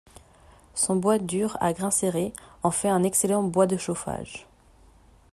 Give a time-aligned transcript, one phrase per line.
[0.73, 4.47] Son bois dur à grain serré en fait un excellent bois de chauffage.